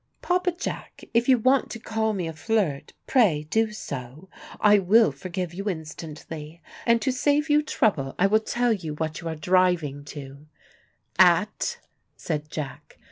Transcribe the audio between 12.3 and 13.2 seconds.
Jack.